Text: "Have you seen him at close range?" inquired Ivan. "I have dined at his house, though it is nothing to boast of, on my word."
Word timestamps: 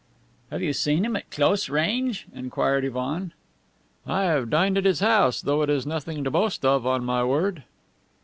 "Have 0.49 0.63
you 0.63 0.73
seen 0.73 1.05
him 1.05 1.15
at 1.15 1.29
close 1.29 1.69
range?" 1.69 2.25
inquired 2.33 2.83
Ivan. 2.85 3.33
"I 4.07 4.23
have 4.23 4.49
dined 4.49 4.79
at 4.79 4.85
his 4.85 4.99
house, 5.01 5.43
though 5.43 5.61
it 5.61 5.69
is 5.69 5.85
nothing 5.85 6.23
to 6.23 6.31
boast 6.31 6.65
of, 6.65 6.87
on 6.87 7.05
my 7.05 7.23
word." 7.23 7.65